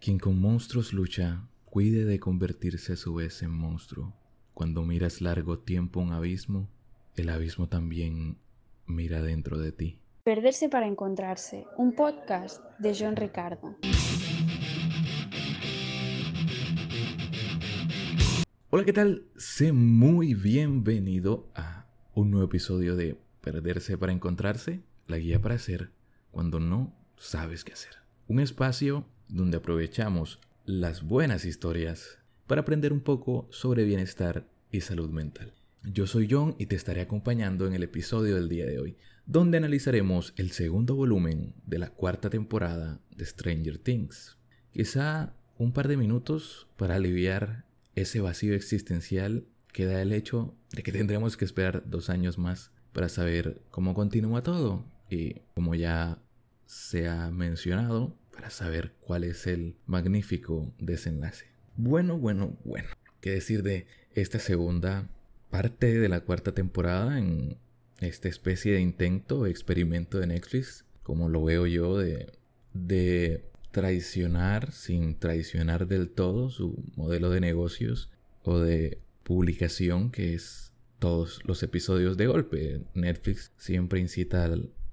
[0.00, 4.14] Quien con monstruos lucha, cuide de convertirse a su vez en monstruo.
[4.54, 6.70] Cuando miras largo tiempo un abismo,
[7.16, 8.38] el abismo también
[8.86, 9.98] mira dentro de ti.
[10.24, 13.76] Perderse para encontrarse, un podcast de John Ricardo.
[18.70, 19.26] Hola, ¿qué tal?
[19.36, 25.90] Sé muy bienvenido a un nuevo episodio de Perderse para encontrarse, la guía para hacer
[26.30, 27.96] cuando no sabes qué hacer.
[28.28, 35.10] Un espacio donde aprovechamos las buenas historias para aprender un poco sobre bienestar y salud
[35.10, 35.52] mental.
[35.82, 39.58] Yo soy John y te estaré acompañando en el episodio del día de hoy, donde
[39.58, 44.36] analizaremos el segundo volumen de la cuarta temporada de Stranger Things.
[44.72, 50.82] Quizá un par de minutos para aliviar ese vacío existencial que da el hecho de
[50.82, 56.18] que tendremos que esperar dos años más para saber cómo continúa todo y como ya
[56.66, 61.44] se ha mencionado, para saber cuál es el magnífico desenlace.
[61.76, 62.88] Bueno, bueno, bueno.
[63.20, 65.10] ¿Qué decir de esta segunda
[65.50, 67.58] parte de la cuarta temporada en
[67.98, 75.18] esta especie de intento o experimento de Netflix, como lo veo yo, de, traicionar sin
[75.18, 78.10] traicionar del todo su modelo de negocios
[78.42, 82.80] o de publicación que es todos los episodios de golpe.
[82.94, 84.50] Netflix siempre incita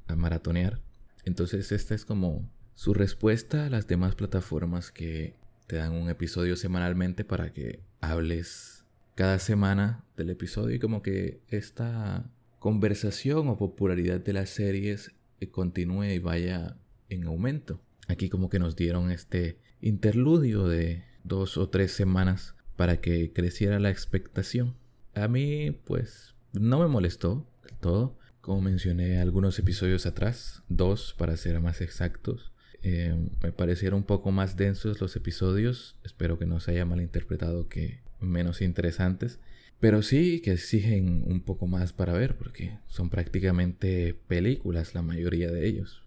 [0.08, 0.82] a maratonear.
[1.24, 5.34] Entonces esta es como su respuesta a las demás plataformas que
[5.66, 11.42] te dan un episodio semanalmente para que hables cada semana del episodio y como que
[11.48, 15.12] esta conversación o popularidad de las series
[15.50, 16.78] continúe y vaya
[17.10, 17.82] en aumento.
[18.08, 23.80] Aquí como que nos dieron este interludio de dos o tres semanas para que creciera
[23.80, 24.76] la expectación.
[25.16, 28.20] A mí pues no me molestó del todo.
[28.40, 32.54] Como mencioné algunos episodios atrás, dos para ser más exactos,
[32.90, 35.98] eh, me parecieron un poco más densos los episodios.
[36.06, 39.42] Espero que no se haya malinterpretado que menos interesantes.
[39.82, 45.52] Pero sí que exigen un poco más para ver porque son prácticamente películas la mayoría
[45.52, 46.02] de ellos.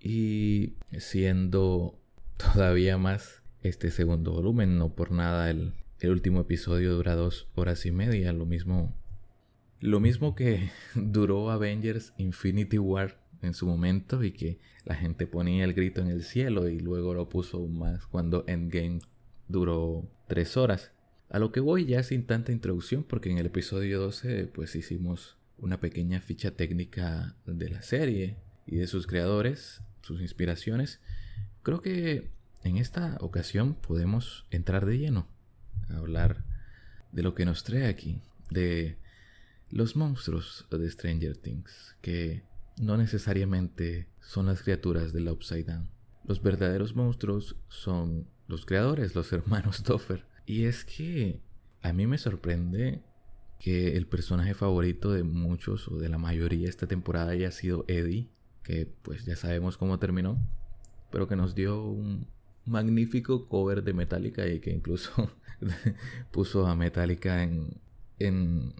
[0.00, 1.98] Y siendo
[2.36, 7.86] todavía más este segundo volumen, no por nada el, el último episodio dura dos horas
[7.86, 8.94] y media, lo mismo,
[9.80, 15.64] lo mismo que duró Avengers Infinity War en su momento y que la gente ponía
[15.64, 19.00] el grito en el cielo y luego lo puso más cuando Endgame
[19.48, 20.92] duró tres horas.
[21.30, 25.36] A lo que voy ya sin tanta introducción porque en el episodio 12 pues hicimos
[25.58, 31.00] una pequeña ficha técnica de la serie y de sus creadores, sus inspiraciones.
[31.62, 32.30] Creo que
[32.64, 35.26] en esta ocasión podemos entrar de lleno
[35.90, 36.44] a hablar
[37.12, 38.96] de lo que nos trae aquí, de
[39.70, 42.42] los monstruos de Stranger Things, que
[42.80, 45.90] no necesariamente son las criaturas del Upside Down.
[46.24, 50.24] Los verdaderos monstruos son los creadores, los hermanos Toffer.
[50.46, 51.40] Y es que
[51.82, 53.02] a mí me sorprende
[53.58, 58.28] que el personaje favorito de muchos o de la mayoría esta temporada haya sido Eddie,
[58.62, 60.38] que pues ya sabemos cómo terminó,
[61.10, 62.26] pero que nos dio un
[62.64, 65.30] magnífico cover de Metallica y que incluso
[66.30, 67.80] puso a Metallica en,
[68.18, 68.74] en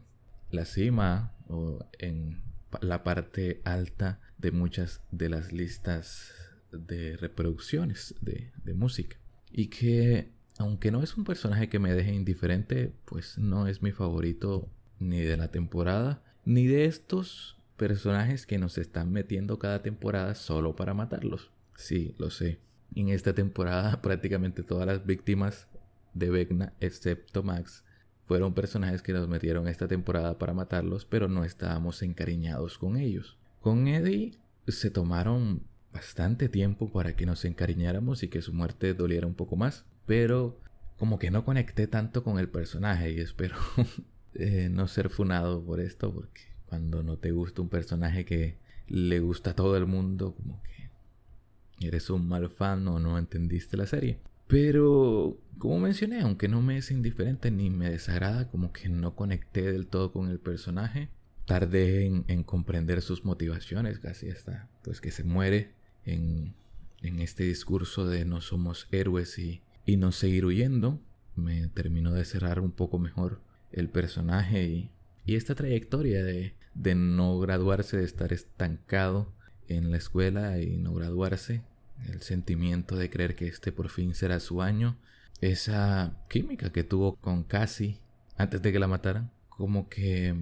[0.51, 2.48] la cima o en
[2.81, 6.33] la parte alta de muchas de las listas
[6.73, 9.17] de reproducciones de, música.
[9.51, 13.93] Y que, aunque no es un personaje que me deje indiferente, pues no es mi
[13.93, 14.69] favorito
[14.99, 20.77] ni de la temporada, ni de estos personajes que nos están metiendo cada temporada solo
[20.77, 21.51] para matarlos.
[21.77, 22.59] Sí, lo sé.
[22.95, 25.69] En esta temporada prácticamente todas las víctimas
[26.15, 27.85] de Vecna, excepto Max,
[28.29, 33.39] fueron personajes que nos metieron esta temporada para matarlos, pero no estábamos encariñados con ellos.
[33.63, 35.63] Con Eddie se tomaron
[35.95, 40.61] bastante tiempo para que nos encariñáramos y que su muerte doliera un poco más, pero
[40.99, 43.57] como que no conecté tanto con el personaje y espero
[44.35, 48.59] eh, no ser funado por esto, porque cuando no te gusta un personaje que
[48.89, 50.91] le gusta a todo el mundo, como que
[51.87, 54.19] eres un mal fan o no entendiste la serie.
[54.49, 59.71] Pero, como mencioné, aunque no me es indiferente ni me desagrada, como que no conecté
[59.71, 61.11] del todo con el personaje.
[61.45, 65.73] Tardé en, comprender sus motivaciones, casi hasta pues que se muere
[66.05, 66.55] en,
[67.03, 69.63] este discurso de no somos héroes y,
[69.97, 71.01] no seguir huyendo.
[71.37, 73.41] Me terminó de cerrar un poco mejor
[73.71, 74.91] el personaje y,
[75.25, 79.33] y esta trayectoria de, de no graduarse, de estar estancado
[79.69, 81.63] en la escuela y no graduarse
[82.07, 84.97] el sentimiento de creer que este por fin será su año,
[85.41, 87.99] esa química que tuvo con Cassie
[88.37, 90.37] antes de que la mataran, como que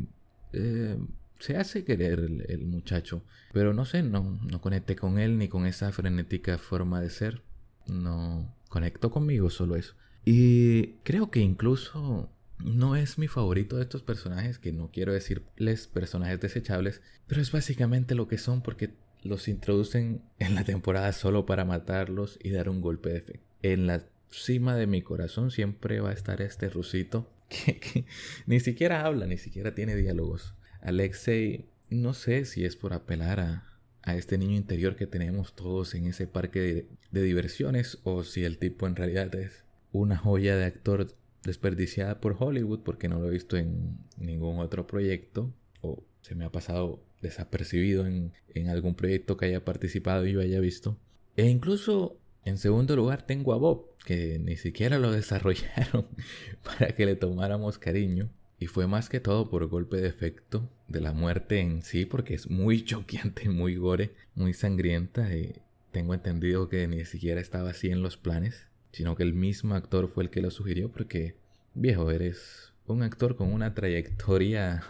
[0.53, 0.99] eh,
[1.39, 3.23] se hace querer el, muchacho,
[3.53, 7.43] pero no sé, no, no conecté con él ni con esa frenética forma de ser,
[7.87, 9.95] no, conectó conmigo solo eso.
[10.25, 15.87] Y creo que incluso no es mi favorito de estos personajes, que no quiero decirles
[15.87, 18.91] personajes desechables, pero es básicamente lo que son porque
[19.23, 23.41] los introducen en la temporada solo para matarlos y dar un golpe de fe.
[23.63, 28.05] En la cima de mi corazón siempre va a estar este rusito que,
[28.47, 30.55] ni siquiera habla, ni siquiera tiene diálogos.
[30.81, 33.63] Alexei, no sé si es por apelar a,
[34.07, 38.87] este niño interior que tenemos todos en ese parque de diversiones o si el tipo
[38.87, 41.09] en realidad es una joya de actor
[41.43, 46.45] desperdiciada por Hollywood porque no lo he visto en ningún otro proyecto o se me
[46.45, 48.33] ha pasado desapercibido en,
[48.69, 50.97] algún proyecto que haya participado y yo haya visto.
[51.37, 56.07] E incluso en segundo lugar tengo a Bob, que ni siquiera lo desarrollaron
[56.65, 58.31] para que le tomáramos cariño.
[58.59, 62.35] Y fue más que todo por golpe de efecto de la muerte en sí, porque
[62.35, 65.35] es muy choqueante, muy gore, muy sangrienta.
[65.37, 65.53] Y
[65.93, 68.67] tengo entendido que ni siquiera estaba así en los planes
[68.97, 71.37] sino que el mismo actor fue el que lo sugirió porque,
[71.75, 74.83] viejo, eres un actor con una trayectoria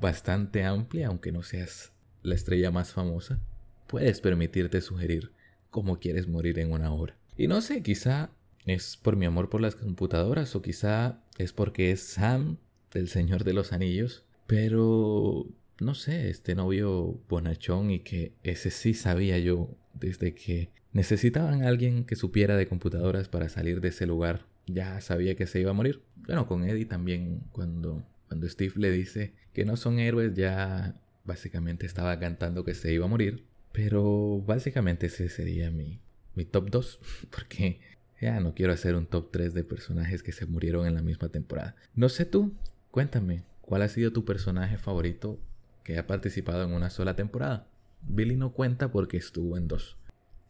[0.00, 1.92] bastante amplia, aunque no seas
[2.22, 3.40] la estrella más famosa.
[3.86, 5.32] Puedes permitirte sugerir
[5.70, 7.16] cómo quieres morir en una hora.
[7.36, 8.30] Y no sé, quizá
[8.66, 12.58] es por mi amor por las computadoras o quizá es porque es Sam
[12.92, 15.46] del Señor de los Anillos, pero
[15.80, 21.68] no sé, este novio bonachón y que ese sí sabía yo desde que necesitaban a
[21.68, 24.46] alguien que supiera de computadoras para salir de ese lugar.
[24.66, 26.02] Ya sabía que se iba a morir.
[26.14, 31.86] Bueno, con Eddie también, cuando, cuando Steve le dice que no son héroes, ya básicamente
[31.86, 33.44] estaba cantando que se iba a morir.
[33.70, 36.00] Pero básicamente ese sería mi,
[36.34, 36.98] mi top 2,
[37.30, 37.78] porque
[38.20, 41.28] ya no quiero hacer un top 3 de personajes que se murieron en la misma
[41.28, 41.76] temporada.
[41.94, 42.56] No sé tú,
[42.90, 45.38] cuéntame, ¿cuál ha sido tu personaje favorito
[45.84, 47.68] que ha participado en una sola temporada?
[48.02, 49.96] Billy no cuenta porque estuvo en dos.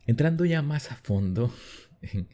[0.06, 1.52] Entrando ya más a fondo
[2.00, 2.28] en,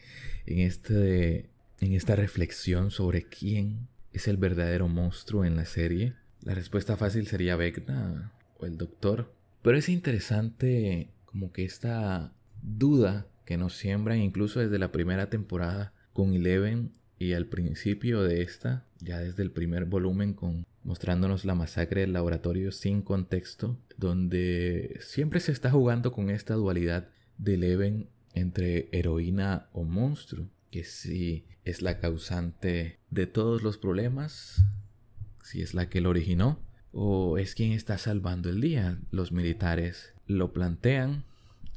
[0.47, 1.51] este,
[1.81, 7.27] en esta reflexión sobre quién es el verdadero monstruo en la serie, la respuesta fácil
[7.27, 9.33] sería Vecna o el doctor.
[9.63, 15.93] Pero es interesante como que esta duda que nos siembran incluso desde la primera temporada
[16.13, 21.55] con Eleven y al principio de esta, ya desde el primer volumen con mostrándonos la
[21.55, 28.09] masacre del laboratorio sin contexto, donde siempre se está jugando con esta dualidad de Leven
[28.33, 34.65] entre heroína o monstruo, que si es la causante de todos los problemas,
[35.43, 36.61] si es la que lo originó,
[36.93, 38.99] o es quien está salvando el día.
[39.11, 41.25] Los militares lo plantean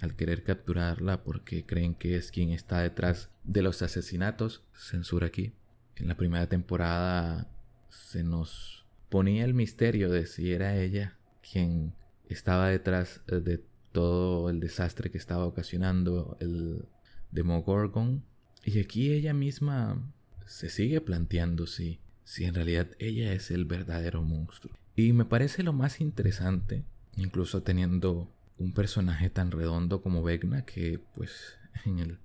[0.02, 4.64] al querer capturarla porque creen que es quien está detrás de los asesinatos.
[4.74, 5.54] Censura aquí.
[5.96, 7.48] En la primera temporada
[7.90, 11.18] se nos ponía el misterio de si era ella
[11.52, 11.94] quien
[12.28, 16.86] estaba detrás de todo el desastre que estaba ocasionando el
[17.32, 18.24] Demogorgon.
[18.64, 20.02] Y aquí ella misma
[20.46, 24.74] se sigue planteando si, si en realidad ella es el verdadero monstruo.
[24.96, 26.84] Y me parece lo más interesante,
[27.18, 31.56] incluso teniendo un personaje tan redondo como Vecna, que pues
[31.86, 32.20] en el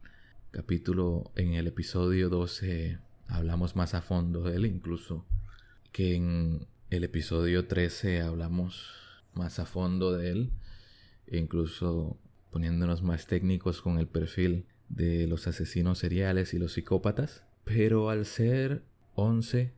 [0.50, 5.24] capítulo, en el episodio 12 hablamos más a fondo de él, incluso
[5.92, 8.92] que en el episodio 13 hablamos
[9.34, 10.52] más a fondo de él
[11.30, 12.16] incluso
[12.50, 18.24] poniéndonos más técnicos con el perfil de los asesinos seriales y los psicópatas, pero al
[18.26, 18.82] ser
[19.14, 19.72] 11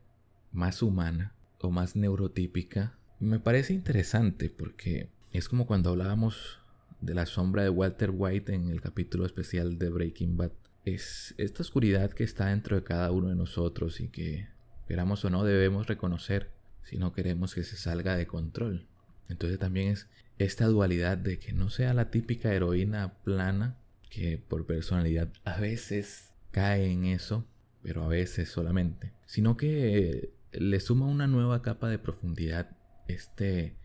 [0.53, 6.59] más humana o más neurotípica, me parece interesante porque es como cuando hablábamos
[7.01, 10.53] de la sombra de Walter White en el capítulo especial de Breaking Bad.
[10.85, 14.49] Es esta oscuridad que está dentro de cada uno de nosotros y que,
[14.89, 16.51] queramos o no, debemos reconocer
[16.83, 18.87] si no queremos que se salga de control.
[19.29, 20.09] Entonces también es
[20.39, 23.77] esta dualidad de que no sea la típica heroína plana
[24.11, 27.47] que por personalidad a veces cae en eso,
[27.83, 32.77] pero a veces solamente, sino que le suma una nueva capa de profundidad
[33.09, 33.77] este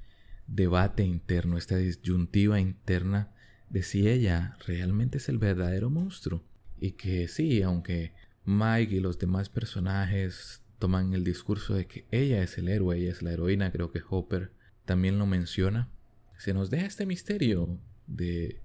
[0.47, 3.31] debate interno, esta disyuntiva interna
[3.69, 6.43] de si ella realmente es el verdadero monstruo.
[6.79, 8.13] Y que sí, aunque
[8.45, 13.11] Mike y los demás personajes toman el discurso de que ella es el héroe, ella
[13.11, 14.51] es la heroína, creo que Hopper
[14.85, 15.89] también lo menciona,
[16.37, 18.61] se nos deja este misterio de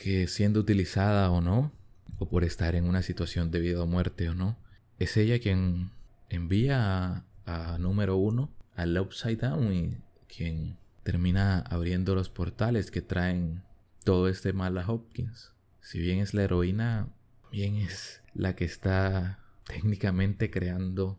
[0.00, 1.72] que siendo utilizada o no,
[2.18, 4.56] o por estar en una situación de vida o muerte o no,
[4.98, 5.90] es ella quien
[6.30, 13.62] envía a, número uno al Upside Down y quien termina abriendo los portales que traen
[14.02, 15.52] todo este mal a Hopkins.
[15.82, 17.08] Si bien es la heroína,
[17.52, 21.18] bien es la que está técnicamente creando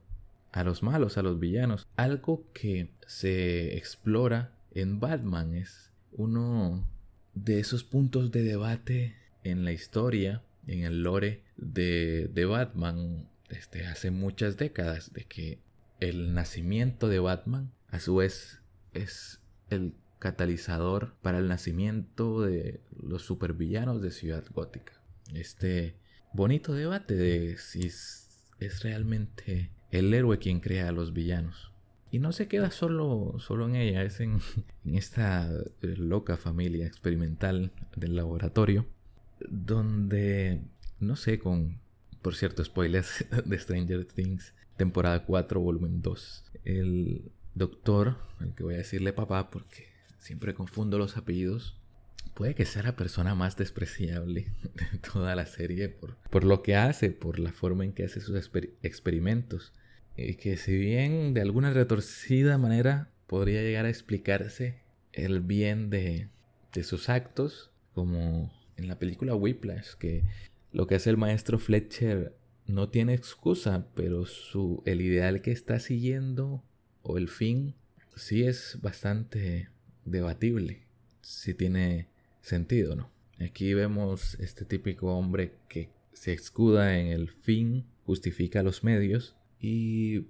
[0.52, 1.88] a los malos, a los villanos.
[1.98, 6.84] Algo que se explora en Batman es uno
[7.34, 13.86] de esos puntos de debate en la historia en el lore de, de Batman desde
[13.86, 15.60] hace muchas décadas, de que
[16.00, 18.60] el nacimiento de Batman a su vez
[18.94, 24.94] es el catalizador para el nacimiento de los supervillanos de Ciudad Gótica.
[25.34, 25.96] Este
[26.34, 28.28] bonito debate de si es,
[28.84, 31.71] realmente el héroe quien crea a los villanos.
[32.12, 34.42] Y no se queda solo, solo en ella, es en,
[34.86, 35.50] esta
[35.82, 38.86] loca familia experimental del laboratorio,
[39.50, 40.62] donde,
[41.00, 41.80] no sé, con,
[42.22, 48.76] por cierto, spoilers de Stranger Things, temporada 4, volumen 2, el doctor, al que voy
[48.76, 49.88] a decirle papá porque
[50.20, 51.78] siempre confundo los apellidos,
[52.34, 54.52] puede que sea la persona más despreciable
[54.92, 58.20] de toda la serie por, por lo que hace, por la forma en que hace
[58.20, 58.36] sus
[58.84, 59.74] experimentos.
[60.28, 64.82] Y que si bien de alguna retorcida manera podría llegar a explicarse
[65.14, 66.28] el bien de,
[66.74, 70.24] de sus actos, como en la película Whiplash, que
[70.72, 72.36] lo que hace el maestro Fletcher
[72.66, 76.64] no tiene excusa, pero su, el ideal que está siguiendo
[77.02, 77.76] o el fin
[78.16, 79.70] sí es bastante
[80.06, 80.84] debatible,
[81.22, 82.08] si tiene
[82.42, 83.10] sentido, ¿no?
[83.40, 90.28] Aquí vemos este típico hombre que se escuda en el fin, justifica los medios y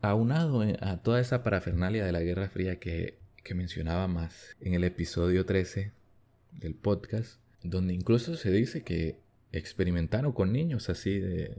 [0.00, 4.84] aunado a toda esa parafernalia de la Guerra Fría que, que mencionaba más en el
[4.84, 5.92] episodio 13
[6.52, 9.18] del podcast, donde incluso se dice que
[9.52, 11.56] experimentaron con niños así de,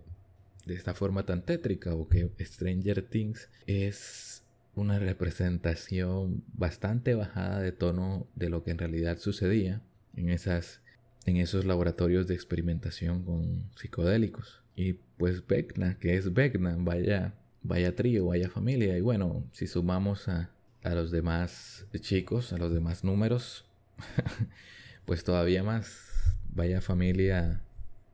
[0.65, 4.43] de esta forma tan tétrica o que Stranger Things es
[4.75, 9.81] una representación bastante bajada de tono de lo que en realidad sucedía
[10.15, 10.81] en, esas,
[11.25, 14.61] en esos laboratorios de experimentación con psicodélicos.
[14.79, 17.33] Y pues Vecna, que es Vecna, vaya,
[17.63, 18.97] vaya trío, vaya familia.
[18.97, 20.51] Y bueno, si sumamos a,
[20.83, 23.65] a los demás chicos, a los demás números,
[25.05, 27.61] pues todavía más vaya familia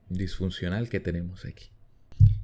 [0.10, 1.69] disfuncional que tenemos aquí.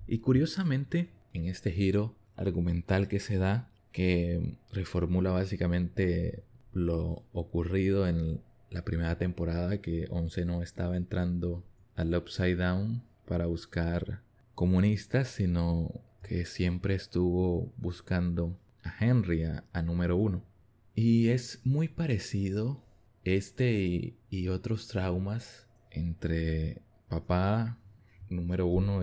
[0.05, 8.39] Y curiosamente, en este giro argumental que se da, que reformula básicamente lo ocurrido en
[8.69, 11.63] la primera temporada, que Once no estaba entrando
[11.95, 14.21] al Upside Down para buscar
[14.55, 20.43] comunistas, sino que siempre estuvo buscando a Henry, a, número uno.
[20.95, 22.83] Y es muy parecido
[23.23, 27.77] este y, otros traumas entre papá
[28.29, 29.01] número uno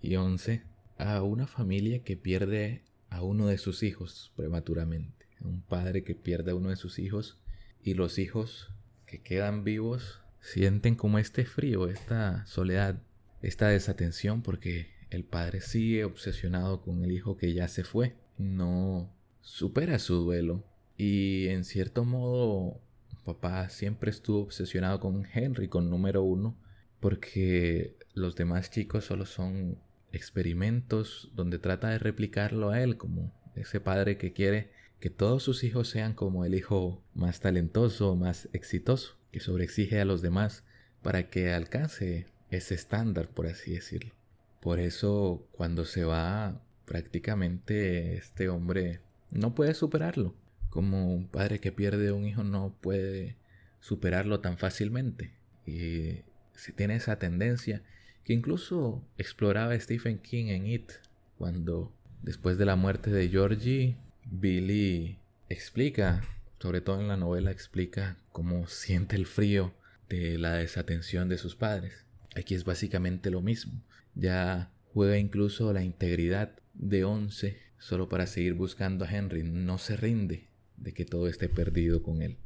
[0.00, 0.64] y once
[0.98, 5.26] a una familia que pierde a uno de sus hijos prematuramente.
[5.40, 7.38] Un padre que pierde a uno de sus hijos
[7.82, 8.70] y los hijos
[9.06, 13.02] que quedan vivos sienten como este frío, esta soledad,
[13.42, 18.14] esta desatención porque el padre sigue obsesionado con el hijo que ya se fue.
[18.38, 20.64] No supera su duelo
[20.96, 22.80] y en cierto modo
[23.24, 26.56] papá siempre estuvo obsesionado con Henry, con número uno,
[27.00, 29.78] porque los demás chicos solo son
[30.12, 34.70] experimentos donde trata de replicarlo a él como ese padre que quiere
[35.00, 40.04] que todos sus hijos sean como el hijo más talentoso, más exitoso, que sobreexige a
[40.04, 40.64] los demás
[41.02, 44.14] para que alcance ese estándar, por así decirlo.
[44.60, 50.34] Por eso cuando se va prácticamente este hombre no puede superarlo.
[50.70, 53.36] Como un padre que pierde un hijo no puede
[53.80, 55.32] superarlo tan fácilmente.
[55.66, 56.22] Y
[56.54, 57.82] si tiene esa tendencia
[58.24, 60.92] que incluso exploraba Stephen King en It,
[61.38, 61.92] cuando
[62.22, 65.18] después de la muerte de Georgie, Billy
[65.48, 66.22] explica,
[66.60, 69.74] sobre todo en la novela, explica cómo siente el frío
[70.08, 72.04] de la desatención de sus padres.
[72.36, 73.82] Aquí es básicamente lo mismo.
[74.14, 79.42] Ya juega incluso la integridad de Once solo para seguir buscando a Henry.
[79.42, 82.38] No se rinde de que todo esté perdido con él.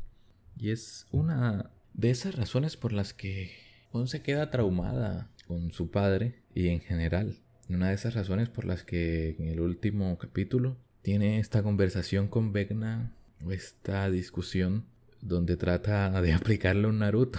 [0.58, 3.52] Y es una de esas razones por las que
[3.92, 7.38] Once queda traumada con su padre y en general.
[7.68, 12.52] Una de esas razones por las que en el último capítulo tiene esta conversación con
[12.52, 13.12] Vecna
[13.50, 14.84] esta discusión
[15.20, 17.38] donde trata de aplicarle un Naruto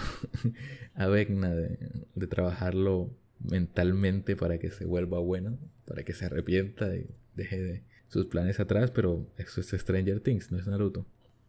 [0.94, 1.78] a Vecna, de,
[2.14, 7.82] de, trabajarlo mentalmente para que se vuelva bueno, para que se arrepienta y deje de
[8.08, 11.06] sus planes atrás, pero eso es Stranger Things, no es Naruto.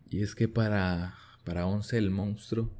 [0.09, 2.71] Y es que para, para Once el monstruo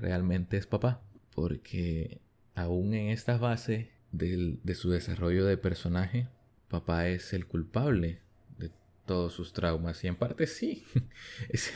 [0.00, 1.02] realmente es papá,
[1.34, 2.20] porque
[2.54, 6.28] aún en esta fase de su desarrollo de personaje,
[6.68, 8.20] papá es el culpable
[9.08, 10.04] todos sus traumas.
[10.04, 10.84] Y en parte sí,
[11.48, 11.72] es,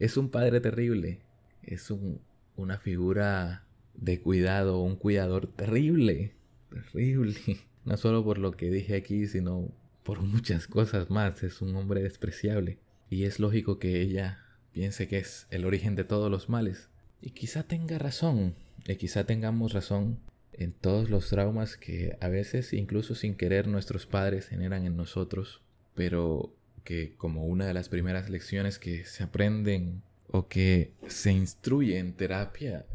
[0.00, 1.20] es un padre terrible,
[1.62, 2.20] es un,
[2.56, 3.64] una figura
[3.94, 6.34] de cuidado, un cuidador terrible,
[6.70, 7.36] terrible.
[7.84, 9.68] No solo por lo que dije aquí, sino
[10.04, 11.42] por muchas cosas más.
[11.42, 12.78] Es un hombre despreciable.
[13.10, 14.38] Y es lógico que ella
[14.70, 16.90] piense que es el origen de todos los males.
[17.20, 18.54] Y quizá tenga razón,
[18.86, 20.20] y quizá tengamos razón
[20.52, 25.62] en todos los traumas que a veces incluso sin querer nuestros padres generan en nosotros,
[25.94, 31.98] pero que como una de las primeras lecciones que se aprenden o que se instruye
[31.98, 32.86] en terapia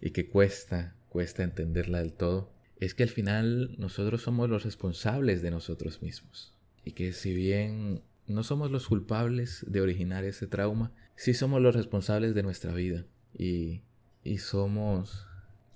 [0.00, 5.42] y que cuesta, cuesta entenderla del todo, es que al final nosotros somos los responsables
[5.42, 6.54] de nosotros mismos.
[6.84, 11.74] Y que si bien no somos los culpables de originar ese trauma, sí somos los
[11.74, 13.04] responsables de nuestra vida.
[13.36, 13.82] Y,
[14.24, 15.26] y somos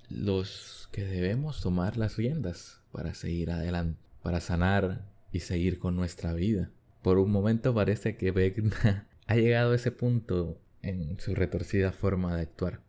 [0.09, 6.33] los que debemos tomar las riendas para seguir adelante, para sanar y seguir con nuestra
[6.33, 6.71] vida.
[7.05, 12.35] Por un momento parece que Vecna ha llegado a ese punto en su retorcida forma
[12.35, 12.81] de actuar,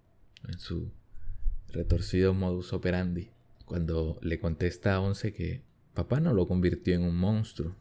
[0.48, 0.94] en su
[1.68, 3.32] retorcido modus operandi,
[3.66, 7.76] cuando le contesta a Once que papá no lo convirtió en un monstruo.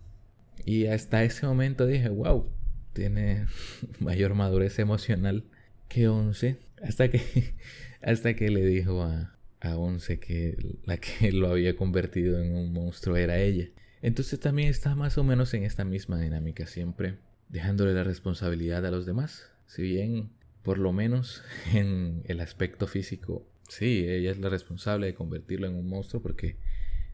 [0.64, 2.50] Y hasta ese momento dije, wow,
[2.94, 3.46] tiene
[4.00, 5.44] mayor madurez emocional
[5.86, 7.54] que Once, hasta que,
[8.02, 12.72] hasta que le dijo a, a Once que la que lo había convertido en un
[12.72, 13.68] monstruo era ella.
[14.04, 17.16] Entonces también está más o menos en esta misma dinámica, siempre
[17.48, 19.50] dejándole la responsabilidad a los demás.
[19.66, 20.28] Si bien,
[20.62, 21.42] por lo menos
[21.72, 26.58] en el aspecto físico, sí, ella es la responsable de convertirlo en un monstruo porque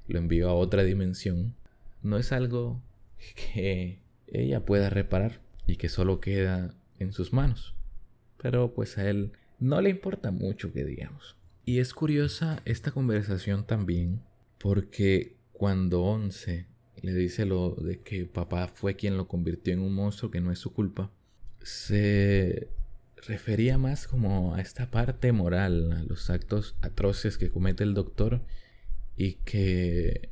[0.09, 1.54] lo envió a otra dimensión,
[2.02, 2.82] no es algo
[3.37, 7.76] que ella pueda reparar y que solo queda en sus manos.
[8.42, 9.30] Pero pues a él
[9.61, 11.37] no le importa mucho que digamos.
[11.64, 14.23] Y es curiosa esta conversación también
[14.59, 16.66] porque cuando Once
[17.02, 20.52] le dice lo de que papá fue quien lo convirtió en un monstruo que no
[20.52, 21.11] es su culpa,
[21.62, 22.69] se
[23.26, 28.40] refería más como a esta parte moral, a los actos atroces que comete el doctor
[29.16, 30.30] y que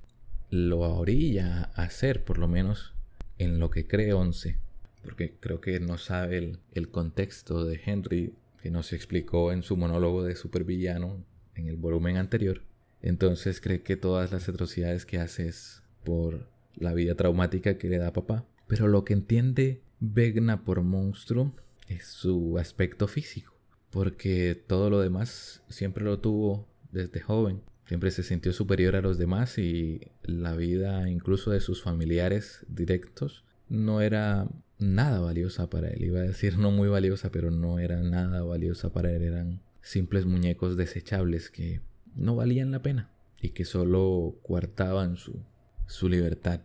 [0.51, 2.95] lo orilla a hacer, por lo menos
[3.39, 4.57] en lo que cree Once,
[5.03, 9.77] porque creo que no sabe el, el contexto de Henry que nos explicó en su
[9.77, 12.63] monólogo de supervillano en el volumen anterior.
[13.03, 16.49] Entonces cree que todas las atrocidades que hace es por
[16.79, 18.47] la vida traumática que le da papá.
[18.67, 21.55] Pero lo que entiende Vegna por monstruo
[21.89, 23.55] es su aspecto físico,
[23.91, 27.63] porque todo lo demás siempre lo tuvo desde joven.
[27.87, 33.45] Siempre se sintió superior a los demás y la vida incluso de sus familiares directos
[33.69, 34.47] no era
[34.79, 36.05] nada valiosa para él.
[36.05, 39.23] Iba a decir no muy valiosa, pero no era nada valiosa para él.
[39.23, 41.81] Eran simples muñecos desechables que
[42.15, 43.11] no valían la pena
[43.41, 45.43] y que solo coartaban su,
[45.87, 46.61] su libertad.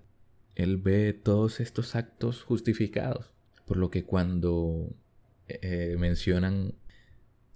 [0.55, 3.31] Él ve todos estos actos justificados,
[3.65, 4.95] por lo que cuando
[5.47, 6.75] eh, mencionan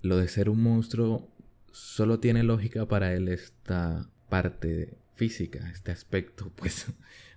[0.01, 1.29] lo de ser un monstruo,
[1.71, 6.88] solo tiene lógica para él esta parte física, este aspecto, pues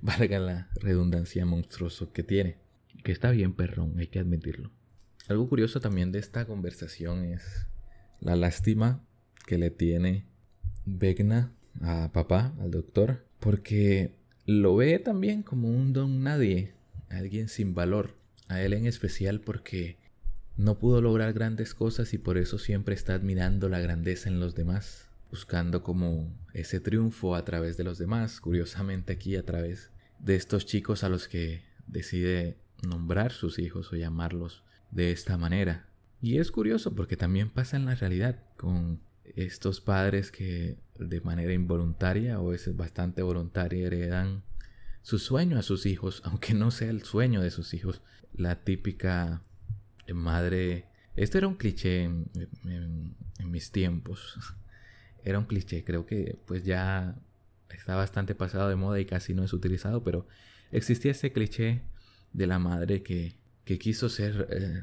[0.01, 2.59] valga la redundancia monstruoso que tiene.
[3.05, 4.71] Que está bien, perrón, hay que admitirlo.
[5.29, 7.67] Algo curioso también de esta conversación es
[8.21, 9.05] la lástima
[9.47, 10.27] que le tiene
[10.85, 14.20] Vegna a papá, al doctor, porque
[14.59, 16.75] lo ve también como un don nadie,
[17.09, 18.17] alguien sin valor,
[18.49, 19.97] a él en especial porque
[20.57, 24.57] no pudo lograr grandes cosas y por eso siempre está admirando la grandeza en los
[24.57, 30.35] demás, buscando como ese triunfo a través de los demás, curiosamente aquí a través de
[30.35, 35.87] estos chicos a los que decide nombrar sus hijos o llamarlos de esta manera.
[36.21, 41.53] Y es curioso porque también pasa en la realidad con estos padres que de manera
[41.53, 44.43] involuntaria o es bastante voluntaria heredan
[45.03, 48.03] su sueño a sus hijos, aunque no sea el sueño de sus hijos.
[48.33, 49.43] La típica
[50.13, 50.87] madre...
[51.17, 54.39] Esto era un cliché en, mis tiempos.
[55.23, 57.15] Era un cliché, creo que pues ya
[57.69, 60.27] está bastante pasado de moda y casi no es utilizado, pero
[60.73, 61.83] existía ese cliché
[62.33, 64.83] de la madre que, que quiso ser eh,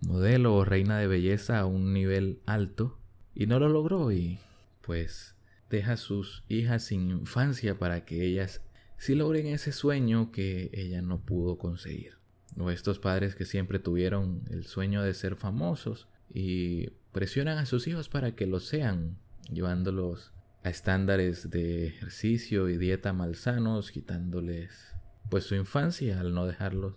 [0.00, 2.98] modelo o reina de belleza a un nivel alto
[3.38, 4.40] y no lo logró y
[4.82, 5.36] pues
[5.70, 8.62] deja a sus hijas sin infancia para que ellas
[8.98, 12.18] sí logren ese sueño que ella no pudo conseguir.
[12.58, 17.86] O estos padres que siempre tuvieron el sueño de ser famosos y presionan a sus
[17.86, 19.18] hijos para que lo sean,
[19.52, 20.32] llevándolos
[20.64, 24.96] a estándares de ejercicio y dieta malsanos, quitándoles
[25.30, 26.96] pues su infancia al no dejarlos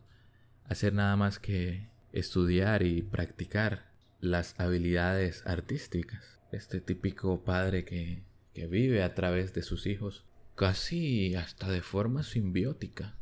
[0.63, 3.90] hacer nada más que estudiar y practicar
[4.21, 6.39] las habilidades artísticas.
[6.51, 12.23] Este típico padre que, que vive a través de sus hijos casi hasta de forma
[12.23, 13.15] simbiótica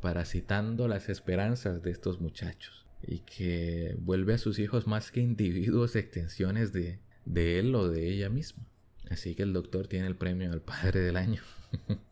[0.00, 5.96] parasitando las esperanzas de estos muchachos y que vuelve a sus hijos más que individuos
[5.96, 8.64] extensiones de, de él o de ella misma.
[9.10, 11.42] Así que el doctor tiene el premio al padre del año.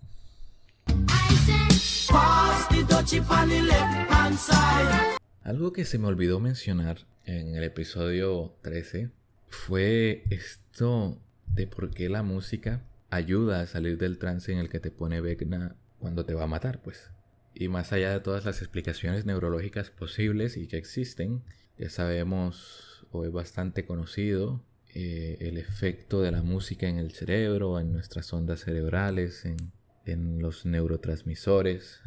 [5.42, 9.10] Algo que se me olvidó mencionar en el episodio 13
[9.48, 11.18] fue esto
[11.54, 15.20] de por qué la música ayuda a salir del trance en el que te pone
[15.20, 17.10] Vecna cuando te va a matar, pues.
[17.54, 21.42] Y más allá de todas las explicaciones neurológicas posibles y que existen,
[21.78, 24.60] ya sabemos o es bastante conocido
[24.92, 29.72] eh, el efecto de la música en el cerebro, en nuestras ondas cerebrales, en,
[30.04, 32.00] en los neurotransmisores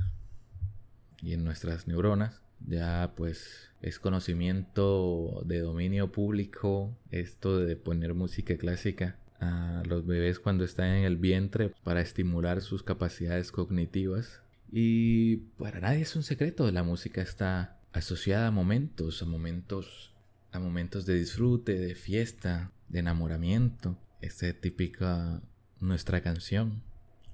[1.22, 2.42] y en nuestras neuronas.
[2.66, 10.40] Ya pues es conocimiento de dominio público esto de poner música clásica a los bebés
[10.40, 14.42] cuando están en el vientre para estimular sus capacidades cognitivas.
[14.72, 20.14] Y para nadie es un secreto, la música está asociada a momentos, a momentos,
[20.52, 23.98] a momentos de disfrute, de fiesta, de enamoramiento.
[24.22, 25.42] Esta es típica
[25.80, 26.82] nuestra canción.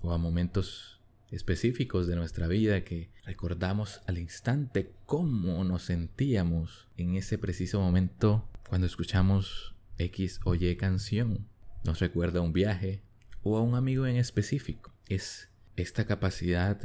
[0.01, 0.92] O a momentos
[1.33, 8.47] específicos de nuestra vida que recordamos al instante cómo nos sentíamos en ese preciso momento
[8.69, 11.47] cuando escuchamos X o Y canción.
[11.83, 13.01] Nos recuerda a un viaje
[13.41, 14.93] o a un amigo en específico.
[15.07, 16.79] Es esta capacidad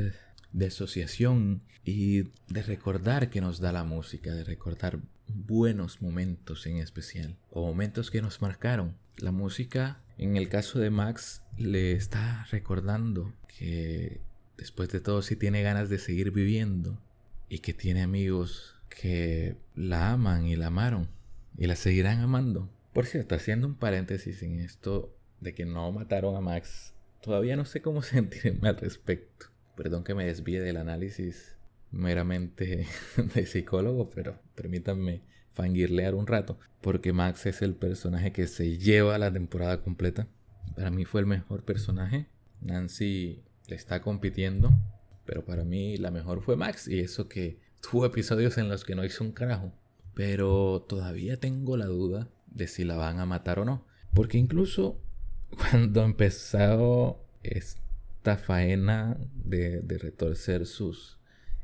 [0.52, 6.78] de asociación y de recordar que nos da la música, de recordar buenos momentos en
[6.78, 8.96] especial o momentos que nos marcaron.
[9.18, 14.20] La música, en el caso de Max, le está recordando que
[14.58, 17.00] después de todo sí tiene ganas de seguir viviendo
[17.48, 21.08] y que tiene amigos que la aman y la amaron
[21.56, 22.68] y la seguirán amando.
[22.92, 27.64] Por cierto, haciendo un paréntesis en esto de que no mataron a Max, todavía no
[27.64, 29.46] sé cómo sentirme al respecto.
[29.76, 31.56] Perdón que me desvíe del análisis
[31.90, 32.86] meramente
[33.34, 35.22] de psicólogo, pero permítanme
[35.54, 40.28] fangirlear un rato, porque Max es el personaje que se lleva la temporada completa.
[40.76, 42.26] Para mí fue el mejor personaje.
[42.60, 44.72] Nancy le está compitiendo,
[45.24, 48.94] pero para mí la mejor fue Max, y eso que tuvo episodios en los que
[48.94, 49.72] no hizo un carajo.
[50.14, 53.84] Pero todavía tengo la duda de si la van a matar o no.
[54.14, 55.00] Porque incluso
[55.56, 61.18] cuando empezó esta faena de, de retorcer sus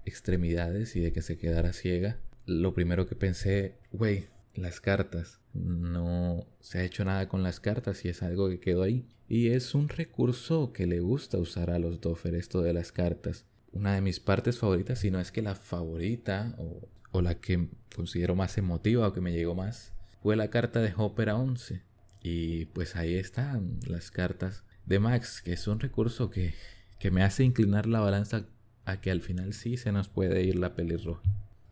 [0.05, 5.41] extremidades y de que se quedara ciega, lo primero que pensé, güey, las cartas.
[5.53, 9.07] No se ha hecho nada con las cartas y es algo que quedó ahí.
[9.29, 13.47] Y es un recurso que le gusta usar a los Doffer esto de las cartas.
[13.73, 17.69] Una de mis partes favoritas, si no es que la favorita o, o la que
[17.95, 21.83] considero más emotiva o que me llegó más, fue la carta de Hopper a 11.
[22.23, 26.55] Y pues ahí están las cartas de Max, que es un recurso que,
[26.99, 28.47] que me hace inclinar la balanza
[28.85, 31.23] a que al final sí se nos puede ir la pelirroja.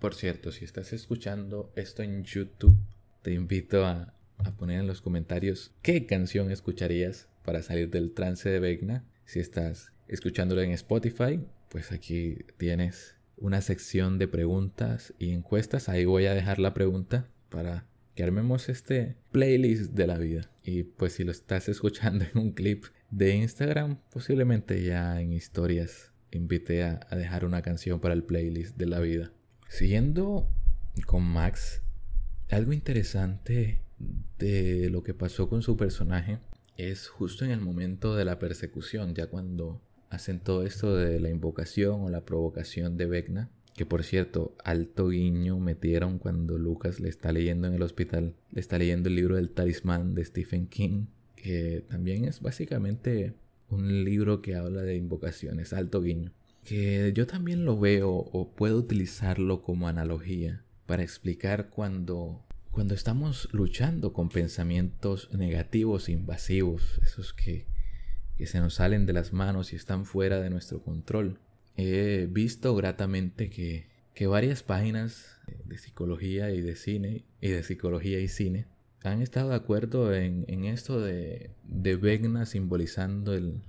[0.02, 2.76] Por cierto, si estás escuchando esto en YouTube,
[3.22, 4.12] te invito a,
[4.58, 9.04] poner en los comentarios qué canción escucharías para salir del trance de Vegna.
[9.26, 11.38] Si estás escuchándolo en Spotify,
[11.68, 15.88] pues aquí tienes una sección de preguntas y encuestas.
[15.88, 17.86] Ahí voy a dejar la pregunta para
[18.16, 20.50] que armemos este playlist de la vida.
[20.64, 26.10] Y pues si lo estás escuchando en un clip de Instagram, posiblemente ya en historias
[26.32, 29.30] invité a dejar una canción para el playlist de la vida.
[29.72, 30.46] Siguiendo
[31.06, 31.80] con Max,
[32.50, 33.78] algo interesante
[34.38, 36.40] de lo que pasó con su personaje
[36.76, 39.80] es justo en el momento de la persecución, ya cuando
[40.10, 45.08] hacen todo esto de la invocación o la provocación de Vecna que por cierto, alto
[45.08, 49.36] guiño metieron cuando Lucas le está leyendo en el hospital, le está leyendo el libro
[49.36, 53.32] del talismán de Stephen King, que también es básicamente
[53.70, 56.30] un libro que habla de invocaciones, alto guiño.
[56.64, 63.48] Que yo también lo veo o puedo utilizarlo como analogía para explicar cuando, cuando estamos
[63.52, 67.66] luchando con pensamientos negativos, invasivos, esos que,
[68.36, 71.40] que se nos salen de las manos y están fuera de nuestro control.
[71.76, 78.20] He visto gratamente que, que varias páginas de psicología y de cine, y de psicología
[78.20, 78.66] y cine,
[79.02, 83.62] han estado de acuerdo en, en esto de, de Vegna simbolizando el,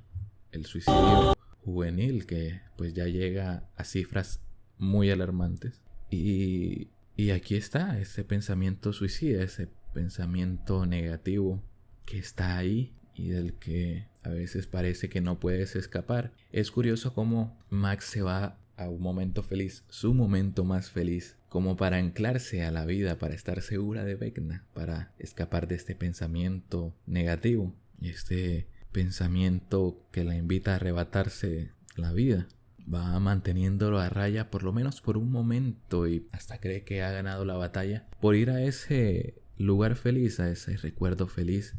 [0.51, 1.32] el suicidio
[1.63, 4.39] juvenil, que pues ya llega a cifras
[4.77, 5.81] muy alarmantes.
[6.09, 11.63] Y, y aquí está ese pensamiento suicida, ese pensamiento negativo
[12.05, 16.33] que está ahí y del que a veces parece que no puedes escapar.
[16.51, 21.77] Es curioso cómo Max se va a un momento feliz, su momento más feliz, como
[21.77, 26.95] para anclarse a la vida, para estar segura de Vecna, para escapar de este pensamiento
[27.05, 32.47] negativo, este pensamiento que la invita a arrebatarse la vida.
[32.81, 37.11] Va manteniéndolo a raya por lo menos por un momento y hasta cree que ha
[37.11, 41.75] ganado la batalla por ir a ese lugar feliz, a ese recuerdo feliz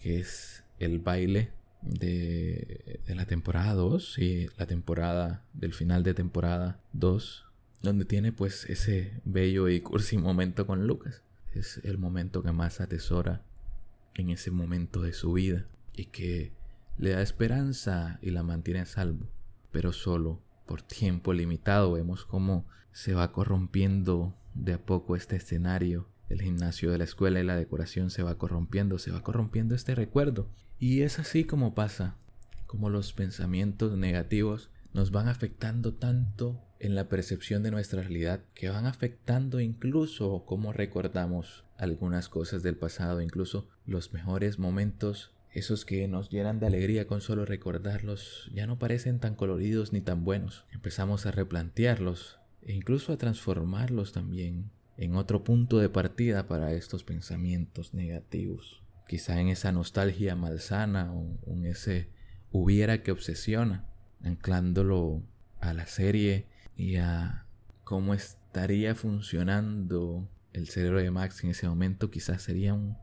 [0.00, 1.50] que es el baile
[1.82, 7.44] de, la temporada 2 y la temporada del final de temporada 2,
[7.82, 11.22] donde tiene pues ese bello y cursi momento con Lucas.
[11.52, 13.42] Es el momento que más atesora
[14.14, 15.66] en ese momento de su vida
[15.98, 16.52] y que
[16.96, 19.28] le da esperanza y la mantiene a salvo,
[19.70, 21.92] pero solo por tiempo limitado.
[21.92, 26.08] Vemos cómo se va corrompiendo de a poco este escenario.
[26.28, 29.94] El gimnasio de la escuela y la decoración se va corrompiendo, se va corrompiendo este
[29.94, 30.50] recuerdo.
[30.78, 32.16] Y es así como pasa,
[32.66, 38.68] como los pensamientos negativos nos van afectando tanto en la percepción de nuestra realidad que
[38.68, 46.06] van afectando incluso cómo recordamos algunas cosas del pasado, incluso los mejores momentos, esos que
[46.08, 50.64] nos llenan de alegría con solo recordarlos, ya no parecen tan coloridos ni tan buenos.
[50.72, 57.04] Empezamos a replantearlos e incluso a transformarlos también en otro punto de partida para estos
[57.04, 58.82] pensamientos negativos.
[59.06, 62.08] Quizá en esa nostalgia malsana o en ese
[62.50, 63.86] hubiera que obsesiona,
[64.22, 65.22] anclándolo
[65.60, 67.46] a la serie y a
[67.84, 72.96] cómo estaría funcionando el cerebro de Max en ese momento, quizás sería un,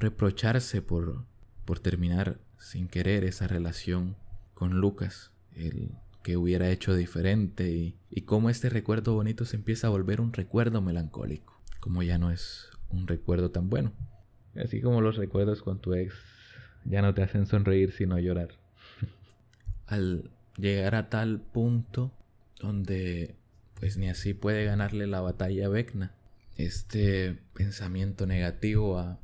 [0.00, 1.24] reprocharse por,
[1.68, 4.16] por terminar sin querer esa relación
[4.54, 5.90] con Lucas, el
[6.22, 10.32] que hubiera hecho diferente y, y cómo este recuerdo bonito se empieza a volver un
[10.32, 13.92] recuerdo melancólico, como ya no es un recuerdo tan bueno.
[14.56, 16.14] Así como los recuerdos con tu ex
[16.86, 18.48] ya no te hacen sonreír sino llorar.
[19.86, 22.14] Al llegar a tal punto
[22.58, 23.34] donde
[23.78, 26.14] pues ni así puede ganarle la batalla a Vecna.
[26.56, 29.18] Este pensamiento negativo ha